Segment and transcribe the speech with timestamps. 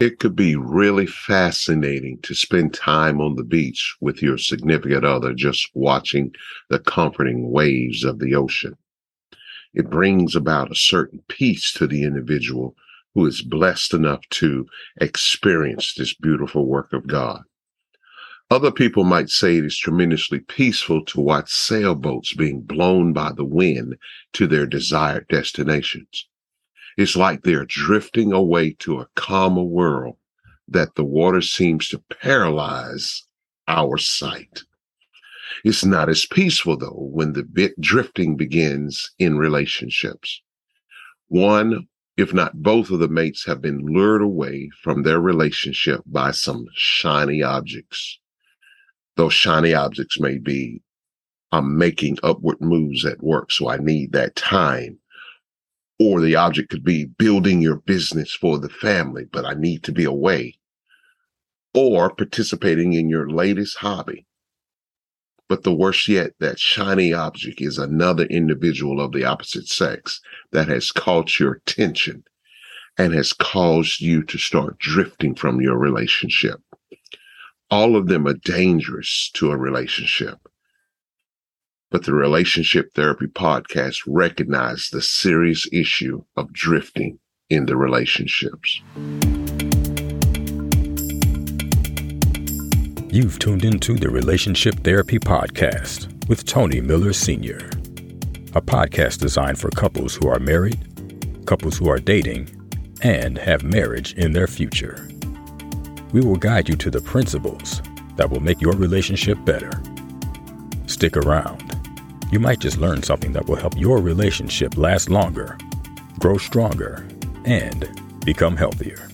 [0.00, 5.34] It could be really fascinating to spend time on the beach with your significant other,
[5.34, 6.32] just watching
[6.70, 8.76] the comforting waves of the ocean.
[9.74, 12.76] It brings about a certain peace to the individual
[13.14, 14.66] who is blessed enough to
[15.00, 17.42] experience this beautiful work of God.
[18.50, 23.44] Other people might say it is tremendously peaceful to watch sailboats being blown by the
[23.44, 23.96] wind
[24.34, 26.28] to their desired destinations.
[26.98, 30.16] It's like they're drifting away to a calmer world
[30.66, 33.22] that the water seems to paralyze
[33.68, 34.64] our sight.
[35.62, 40.42] It's not as peaceful though when the bit drifting begins in relationships.
[41.28, 46.32] One, if not both of the mates have been lured away from their relationship by
[46.32, 48.18] some shiny objects.
[49.14, 50.82] Those shiny objects may be,
[51.52, 54.98] I'm making upward moves at work, so I need that time
[55.98, 59.92] or the object could be building your business for the family, but I need to
[59.92, 60.58] be away.
[61.74, 64.26] Or participating in your latest hobby.
[65.48, 70.20] But the worst yet, that shiny object is another individual of the opposite sex
[70.52, 72.24] that has caught your attention
[72.98, 76.60] and has caused you to start drifting from your relationship.
[77.70, 80.47] All of them are dangerous to a relationship
[81.90, 88.82] but the Relationship Therapy Podcast recognized the serious issue of drifting in the relationships.
[93.10, 97.70] You've tuned into the Relationship Therapy Podcast with Tony Miller Sr.,
[98.54, 100.78] a podcast designed for couples who are married,
[101.46, 102.50] couples who are dating,
[103.02, 105.08] and have marriage in their future.
[106.12, 107.80] We will guide you to the principles
[108.16, 109.70] that will make your relationship better.
[110.86, 111.77] Stick around
[112.30, 115.56] you might just learn something that will help your relationship last longer,
[116.18, 117.06] grow stronger,
[117.46, 117.88] and
[118.24, 119.08] become healthier.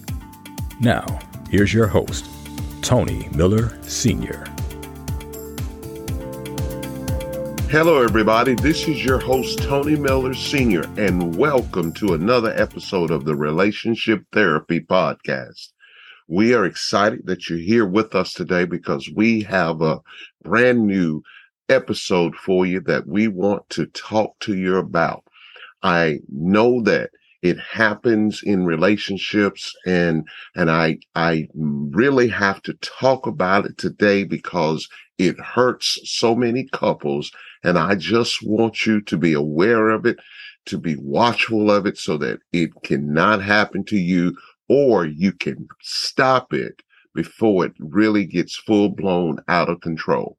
[0.81, 2.27] Now, here's your host,
[2.83, 4.45] Tony Miller Sr.
[7.71, 8.55] Hello, everybody.
[8.55, 14.25] This is your host, Tony Miller Sr., and welcome to another episode of the Relationship
[14.33, 15.69] Therapy Podcast.
[16.27, 20.01] We are excited that you're here with us today because we have a
[20.43, 21.23] brand new
[21.69, 25.25] episode for you that we want to talk to you about.
[25.83, 27.11] I know that
[27.43, 30.27] it happens in relationships and
[30.57, 34.89] and I I really have to talk about it today because
[35.19, 37.31] it hurts so many couples
[37.63, 40.19] and I just want you to be aware of it,
[40.67, 44.37] to be watchful of it so that it cannot happen to you
[44.69, 46.83] or you can stop it
[47.15, 50.39] before it really gets full blown out of control.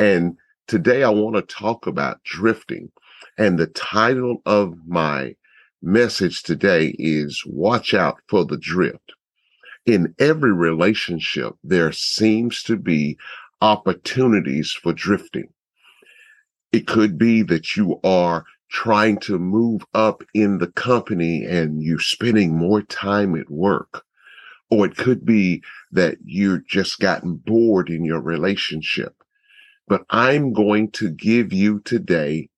[0.00, 2.90] And today I want to talk about drifting.
[3.36, 5.34] And the title of my
[5.82, 9.12] message today is Watch Out for the Drift.
[9.84, 13.18] In every relationship, there seems to be
[13.60, 15.52] opportunities for drifting.
[16.72, 22.00] It could be that you are trying to move up in the company and you're
[22.00, 24.02] spending more time at work.
[24.70, 25.62] Or it could be
[25.92, 29.19] that you're just gotten bored in your relationship
[29.90, 32.48] but I'm going to give you today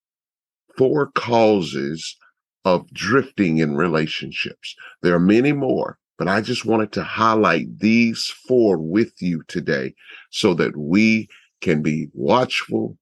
[0.77, 2.15] four causes
[2.63, 4.75] of drifting in relationships.
[5.01, 9.95] There are many more, but I just wanted to highlight these four with you today
[10.29, 11.27] so that we
[11.59, 12.99] can be watchful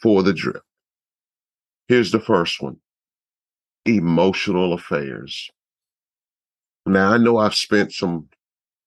[0.00, 0.64] for the drift.
[1.88, 2.78] Here's the first one
[3.84, 5.50] emotional affairs.
[6.86, 8.28] Now, I know I've spent some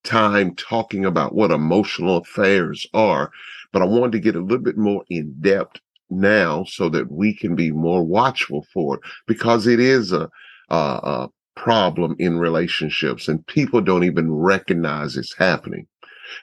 [0.05, 3.31] time talking about what emotional affairs are,
[3.73, 7.33] but I wanted to get a little bit more in depth now so that we
[7.33, 10.29] can be more watchful for it because it is a,
[10.69, 15.88] a, a problem in relationships and people don't even recognize it's happening.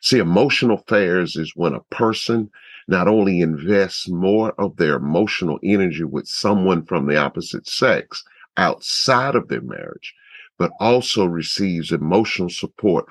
[0.00, 2.50] See, emotional affairs is when a person
[2.88, 8.24] not only invests more of their emotional energy with someone from the opposite sex
[8.56, 10.14] outside of their marriage,
[10.58, 13.06] but also receives emotional support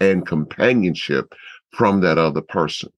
[0.00, 1.34] and companionship
[1.70, 2.90] from that other person.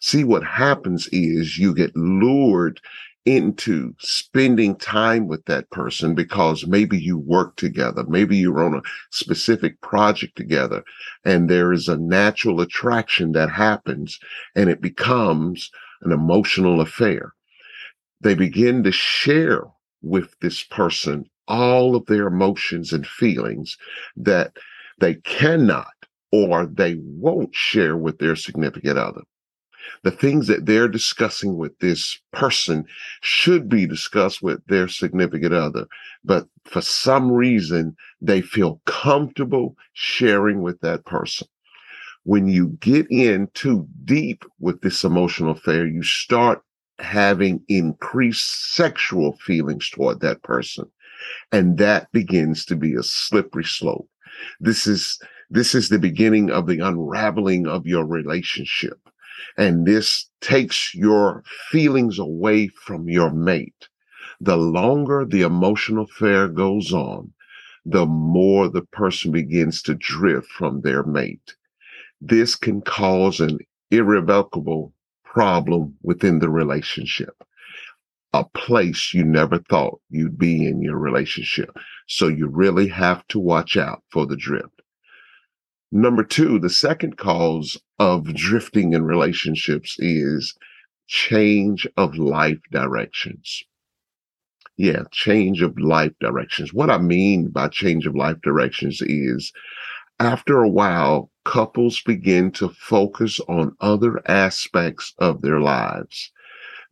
[0.00, 2.80] See, what happens is you get lured
[3.24, 8.82] into spending time with that person because maybe you work together, maybe you're on a
[9.10, 10.84] specific project together,
[11.24, 14.20] and there is a natural attraction that happens
[14.54, 15.70] and it becomes
[16.02, 17.32] an emotional affair.
[18.20, 19.64] They begin to share
[20.02, 23.78] with this person all of their emotions and feelings
[24.16, 24.52] that
[24.98, 25.88] they cannot
[26.34, 29.22] or they won't share with their significant other.
[30.02, 32.86] The things that they're discussing with this person
[33.20, 35.86] should be discussed with their significant other.
[36.24, 41.46] But for some reason, they feel comfortable sharing with that person.
[42.24, 46.62] When you get in too deep with this emotional affair, you start
[46.98, 50.90] having increased sexual feelings toward that person.
[51.52, 54.08] And that begins to be a slippery slope.
[54.58, 58.98] This is, this is the beginning of the unraveling of your relationship.
[59.56, 63.88] And this takes your feelings away from your mate.
[64.40, 67.32] The longer the emotional affair goes on,
[67.84, 71.54] the more the person begins to drift from their mate.
[72.20, 73.58] This can cause an
[73.90, 74.92] irrevocable
[75.24, 77.44] problem within the relationship,
[78.32, 81.76] a place you never thought you'd be in your relationship.
[82.06, 84.82] So you really have to watch out for the drift.
[85.92, 90.54] Number two, the second cause of drifting in relationships is
[91.06, 93.62] change of life directions.
[94.76, 96.74] Yeah, change of life directions.
[96.74, 99.52] What I mean by change of life directions is
[100.20, 106.32] after a while, couples begin to focus on other aspects of their lives.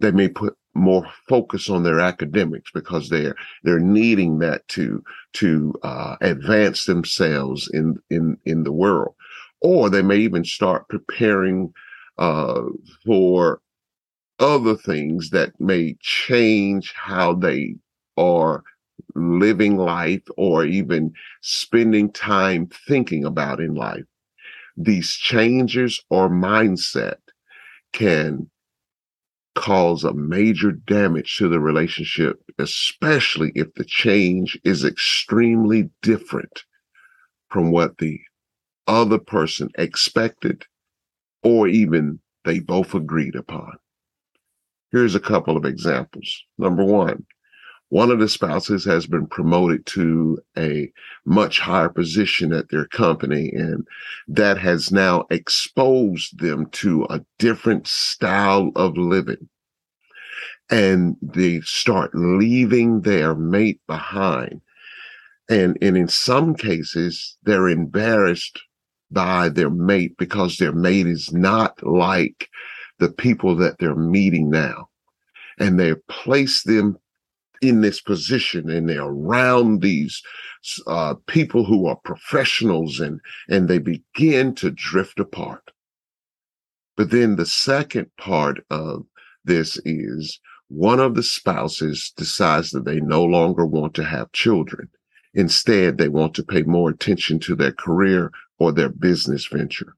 [0.00, 3.34] They may put more focus on their academics because they're
[3.64, 5.02] they're needing that to
[5.34, 9.14] to uh, advance themselves in in in the world,
[9.60, 11.72] or they may even start preparing
[12.19, 12.62] uh,
[13.04, 13.60] for
[14.38, 17.76] other things that may change how they
[18.16, 18.62] are
[19.14, 24.04] living life or even spending time thinking about in life.
[24.76, 27.16] These changes or mindset
[27.92, 28.50] can
[29.54, 36.64] cause a major damage to the relationship, especially if the change is extremely different
[37.49, 38.19] from what the
[38.87, 40.64] other person expected
[41.43, 43.72] or even they both agreed upon.
[44.90, 46.44] Here's a couple of examples.
[46.58, 47.25] Number one,
[47.93, 50.91] one of the spouses has been promoted to a
[51.27, 53.87] much higher position at their company and
[54.27, 59.47] that has now exposed them to a different style of living.
[60.71, 64.62] And they start leaving their mate behind.
[65.50, 68.59] And and in some cases they're embarrassed
[69.11, 72.49] by their mate because their mate is not like
[73.00, 74.89] the people that they're meeting now.
[75.59, 76.97] And they place them
[77.62, 80.20] in this position and they're around these
[80.88, 85.70] uh, people who are professionals and and they begin to drift apart.
[86.97, 89.06] But then the second part of
[89.44, 94.88] this is one of the spouses decides that they no longer want to have children.
[95.35, 99.94] Instead they want to pay more attention to their career or their business venture.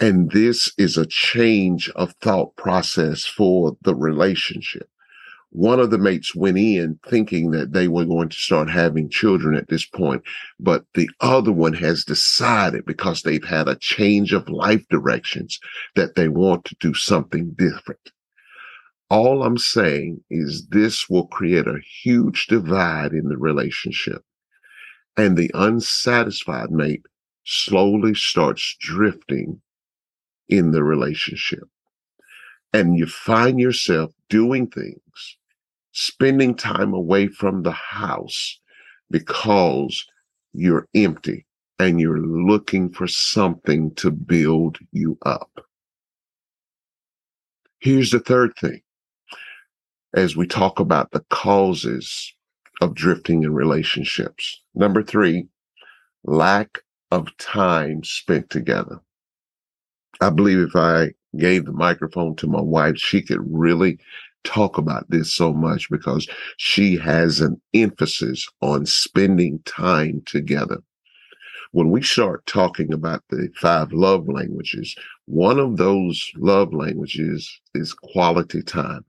[0.00, 4.88] And this is a change of thought process for the relationship
[5.50, 9.56] one of the mates went in thinking that they were going to start having children
[9.56, 10.22] at this point,
[10.60, 15.58] but the other one has decided because they've had a change of life directions
[15.96, 18.12] that they want to do something different.
[19.08, 24.24] All I'm saying is this will create a huge divide in the relationship
[25.16, 27.02] and the unsatisfied mate
[27.44, 29.60] slowly starts drifting
[30.48, 31.64] in the relationship.
[32.72, 35.38] And you find yourself doing things
[35.92, 38.58] spending time away from the house
[39.10, 40.06] because
[40.52, 41.46] you're empty
[41.78, 45.50] and you're looking for something to build you up.
[47.78, 48.82] Here's the third thing.
[50.14, 52.34] As we talk about the causes
[52.80, 54.60] of drifting in relationships.
[54.74, 55.46] Number three,
[56.24, 56.78] lack
[57.10, 59.00] of time spent together.
[60.20, 63.98] I believe if I gave the microphone to my wife, she could really
[64.44, 70.78] talk about this so much because she has an emphasis on spending time together.
[71.72, 77.94] When we start talking about the five love languages, one of those love languages is
[77.94, 79.04] quality time.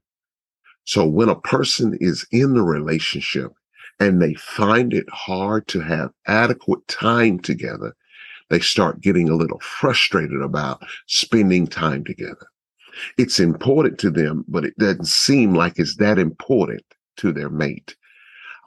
[0.83, 3.51] So when a person is in the relationship
[3.99, 7.95] and they find it hard to have adequate time together,
[8.49, 12.50] they start getting a little frustrated about spending time together
[13.17, 16.83] it's important to them, but it doesn't seem like it's that important
[17.17, 17.95] to their mate.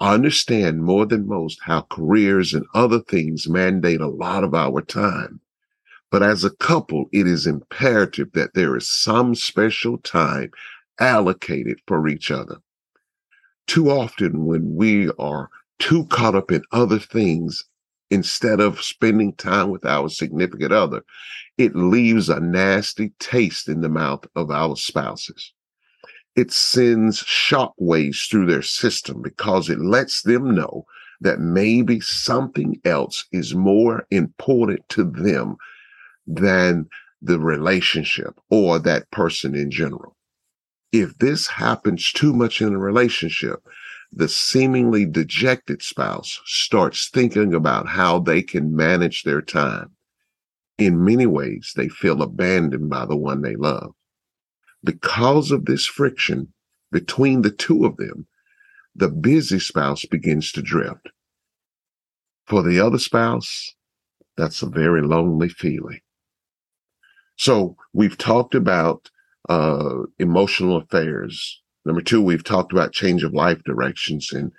[0.00, 4.82] I understand more than most how careers and other things mandate a lot of our
[4.82, 5.40] time.
[6.10, 10.50] But as a couple, it is imperative that there is some special time
[11.00, 12.58] allocated for each other.
[13.66, 17.64] Too often when we are too caught up in other things
[18.10, 21.02] instead of spending time with our significant other,
[21.58, 25.52] it leaves a nasty taste in the mouth of our spouses.
[26.36, 30.84] It sends shock waves through their system because it lets them know
[31.20, 35.56] that maybe something else is more important to them
[36.26, 36.88] than
[37.22, 40.16] the relationship or that person in general.
[40.92, 43.66] If this happens too much in a relationship,
[44.16, 49.90] the seemingly dejected spouse starts thinking about how they can manage their time.
[50.78, 53.92] In many ways, they feel abandoned by the one they love.
[54.84, 56.52] Because of this friction
[56.92, 58.26] between the two of them,
[58.94, 61.10] the busy spouse begins to drift.
[62.46, 63.74] For the other spouse,
[64.36, 66.00] that's a very lonely feeling.
[67.36, 69.10] So we've talked about
[69.48, 71.62] uh, emotional affairs.
[71.84, 74.52] Number two, we've talked about change of life directions, and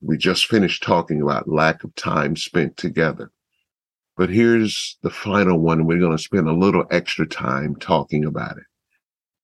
[0.00, 3.30] we just finished talking about lack of time spent together.
[4.16, 5.84] But here's the final one.
[5.84, 8.64] We're going to spend a little extra time talking about it.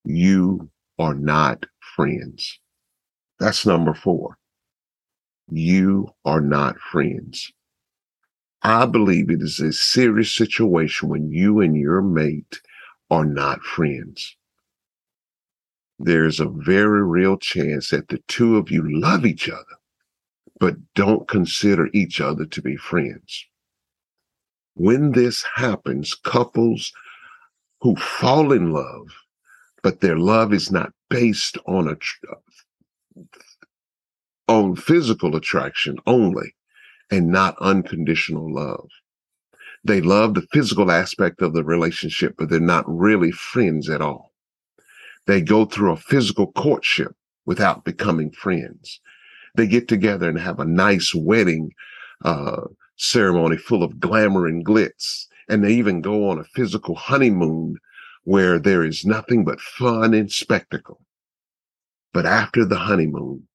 [0.03, 1.65] You are not
[1.95, 2.59] friends.
[3.39, 4.37] That's number four.
[5.51, 7.51] You are not friends.
[8.63, 12.61] I believe it is a serious situation when you and your mate
[13.11, 14.35] are not friends.
[16.05, 19.77] There's a very real chance that the two of you love each other,
[20.59, 23.45] but don't consider each other to be friends.
[24.73, 26.91] When this happens, couples
[27.79, 29.07] who fall in love,
[29.81, 31.95] but their love is not based on a
[34.49, 36.53] on physical attraction only,
[37.09, 38.89] and not unconditional love.
[39.85, 44.32] They love the physical aspect of the relationship, but they're not really friends at all.
[45.25, 47.15] They go through a physical courtship
[47.45, 48.99] without becoming friends.
[49.55, 51.71] They get together and have a nice wedding
[52.23, 52.63] uh,
[52.97, 55.25] ceremony full of glamour and glitz.
[55.49, 57.77] And they even go on a physical honeymoon
[58.23, 61.01] where there is nothing but fun and spectacle.
[62.13, 63.47] But after the honeymoon,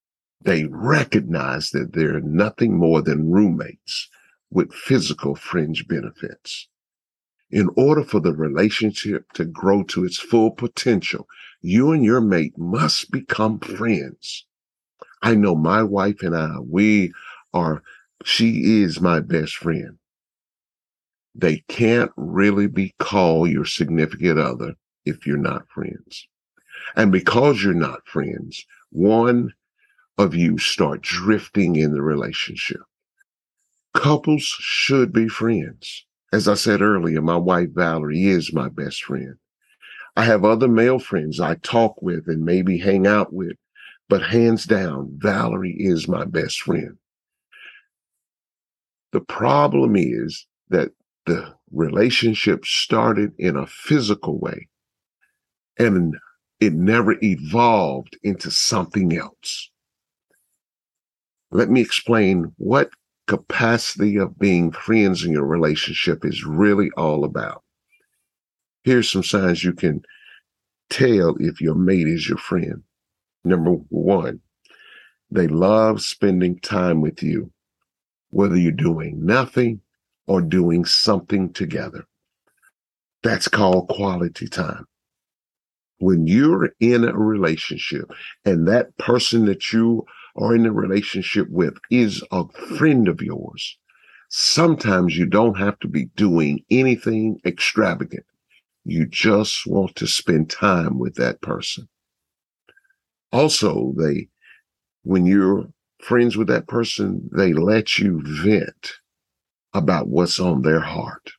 [0.42, 4.08] they recognize that they're nothing more than roommates
[4.50, 6.68] with physical fringe benefits.
[7.50, 11.26] In order for the relationship to grow to its full potential,
[11.60, 14.46] you and your mate must become friends.
[15.22, 17.12] I know my wife and I, we
[17.52, 17.82] are,
[18.24, 19.98] she is my best friend.
[21.34, 24.74] They can't really be called your significant other
[25.04, 26.26] if you're not friends.
[26.96, 29.52] And because you're not friends, one,
[30.18, 32.80] of you start drifting in the relationship.
[33.94, 36.04] Couples should be friends.
[36.32, 39.36] As I said earlier, my wife Valerie is my best friend.
[40.18, 43.56] I have other male friends I talk with and maybe hang out with,
[44.08, 46.98] but hands down, Valerie is my best friend.
[49.12, 50.90] The problem is that
[51.26, 54.66] the relationship started in a physical way
[55.78, 56.16] and
[56.58, 59.70] it never evolved into something else.
[61.52, 62.90] Let me explain what
[63.28, 67.62] capacity of being friends in your relationship is really all about.
[68.85, 70.02] Here's some signs you can
[70.90, 72.82] tell if your mate is your friend.
[73.44, 74.40] Number one,
[75.30, 77.52] they love spending time with you,
[78.30, 79.80] whether you're doing nothing
[80.26, 82.06] or doing something together.
[83.23, 84.87] That's called quality time.
[85.99, 88.11] When you're in a relationship
[88.44, 90.06] and that person that you
[90.37, 92.47] are in a relationship with is a
[92.78, 93.76] friend of yours,
[94.28, 98.25] sometimes you don't have to be doing anything extravagant.
[98.88, 101.88] You just want to spend time with that person.
[103.30, 104.28] Also, they,
[105.02, 105.66] when you're
[106.00, 108.95] friends with that person, they let you vent
[109.75, 111.33] about what's on their heart.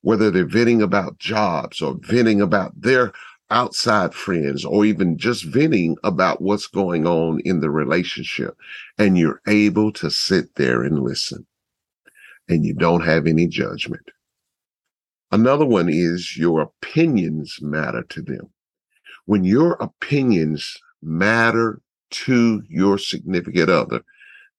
[0.00, 3.12] Whether they're venting about jobs or venting about their
[3.50, 8.56] outside friends or even just venting about what's going on in the relationship.
[8.98, 11.46] And you're able to sit there and listen
[12.48, 14.02] and you don't have any judgment.
[15.32, 18.50] Another one is your opinions matter to them.
[19.26, 24.02] When your opinions matter to your significant other,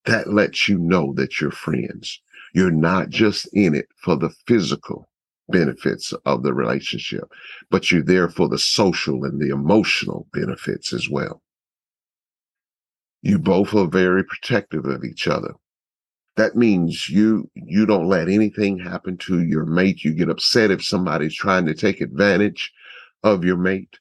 [0.06, 2.22] that lets you know that you're friends.
[2.54, 5.10] You're not just in it for the physical
[5.50, 7.30] benefits of the relationship,
[7.70, 11.42] but you're there for the social and the emotional benefits as well.
[13.22, 15.54] You both are very protective of each other.
[16.42, 20.04] That means you, you don't let anything happen to your mate.
[20.04, 22.74] You get upset if somebody's trying to take advantage
[23.22, 24.00] of your mate.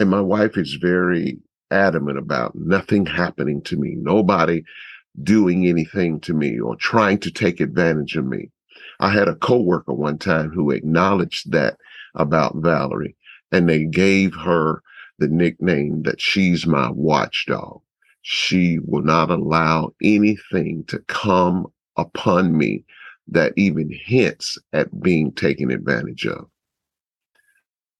[0.00, 1.38] And my wife is very
[1.70, 3.94] adamant about nothing happening to me.
[3.96, 4.64] Nobody
[5.22, 8.50] doing anything to me or trying to take advantage of me.
[8.98, 11.76] I had a coworker one time who acknowledged that
[12.16, 13.14] about Valerie
[13.52, 14.82] and they gave her
[15.20, 17.82] the nickname that she's my watchdog.
[18.22, 22.84] She will not allow anything to come upon me
[23.28, 26.48] that even hints at being taken advantage of.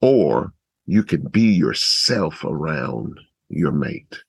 [0.00, 0.52] Or
[0.86, 4.22] you can be yourself around your mate.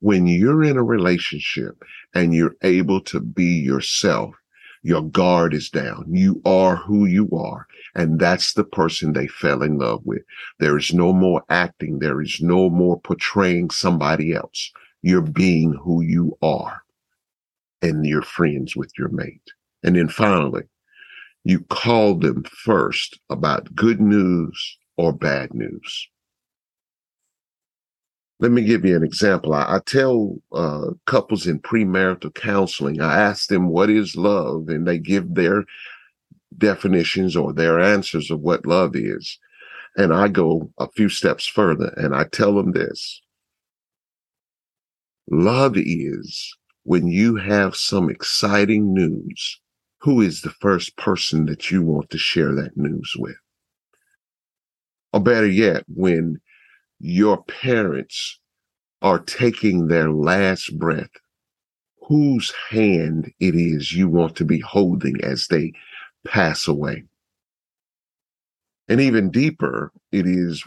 [0.00, 1.82] When you're in a relationship
[2.14, 4.34] and you're able to be yourself,
[4.82, 6.04] your guard is down.
[6.08, 7.66] You are who you are.
[7.94, 10.22] And that's the person they fell in love with.
[10.60, 11.98] There is no more acting.
[11.98, 14.72] There is no more portraying somebody else.
[15.02, 16.82] You're being who you are
[17.82, 19.42] and you're friends with your mate.
[19.82, 20.64] And then finally,
[21.44, 26.08] you call them first about good news or bad news.
[28.40, 29.54] Let me give you an example.
[29.54, 34.68] I, I tell uh, couples in premarital counseling, I ask them, what is love?
[34.68, 35.64] And they give their
[36.56, 39.38] definitions or their answers of what love is.
[39.96, 43.20] And I go a few steps further and I tell them this.
[45.30, 49.60] Love is when you have some exciting news,
[50.00, 53.36] who is the first person that you want to share that news with?
[55.12, 56.40] Or better yet, when
[56.98, 58.40] your parents
[59.02, 61.10] are taking their last breath,
[62.02, 65.72] whose hand it is you want to be holding as they
[66.26, 67.04] pass away.
[68.88, 70.64] And even deeper, it is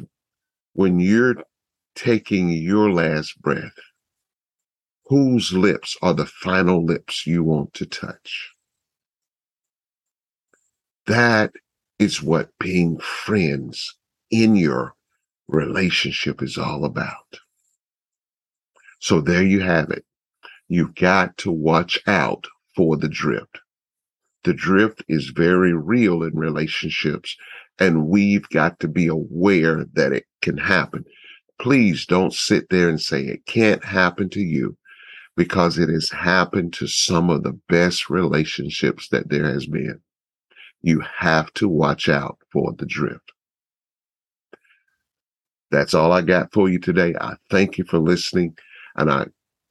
[0.74, 1.38] when you're
[1.96, 3.74] taking your last breath,
[5.12, 8.54] whose lips are the final lips you want to touch?
[11.06, 11.52] That
[12.00, 13.98] is what being friends
[14.30, 14.94] in your
[15.50, 17.42] relationship is all about.
[19.02, 20.06] So there you have it.
[20.70, 23.60] You've got to watch out for the drift.
[24.46, 27.36] The drift is very real in relationships,
[27.78, 31.04] and we've got to be aware that it can happen.
[31.60, 34.78] Please don't sit there and say it can't happen to you
[35.42, 40.00] because it has happened to some of the best relationships that there has been.
[40.84, 43.32] You have to watch out for the drift.
[45.72, 47.16] That's all I got for you today.
[47.20, 48.56] I thank you for listening
[48.96, 49.26] and I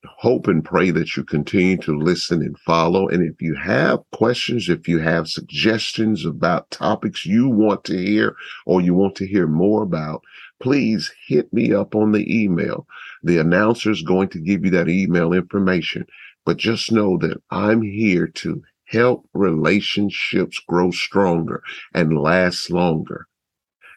[0.05, 3.09] hope and pray that you continue to listen and follow.
[3.09, 8.37] And if you have questions, if you have suggestions about topics you want to hear
[8.67, 10.23] or you want to hear more about,
[10.61, 12.87] please hit me up on the email.
[13.23, 16.07] The announcer is going to give you that email information,
[16.45, 21.63] but just know that I'm here to help relationships grow stronger
[21.95, 23.27] and last longer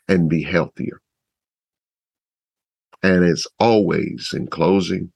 [0.08, 1.02] and be healthier.
[3.02, 5.12] And as always, in closing,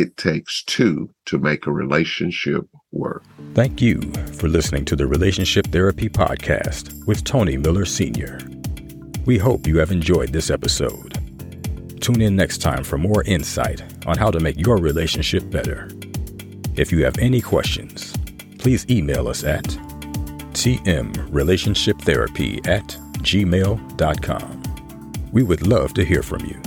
[0.00, 3.22] it takes two to make a relationship work.
[3.54, 4.00] Thank you
[4.34, 8.40] for listening to the Relationship Therapy Podcast with Tony Miller Sr.
[9.26, 11.18] We hope you have enjoyed this episode.
[12.00, 15.88] Tune in next time for more insight on how to make your relationship better.
[16.76, 18.14] If you have any questions,
[18.58, 19.64] please email us at
[20.52, 22.86] tmrelationshiptherapy at
[23.18, 24.62] gmail.com.
[25.32, 26.60] We would love to hear from you.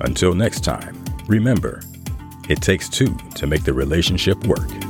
[0.00, 1.82] Until next time, remember,
[2.48, 4.85] it takes two to make the relationship work.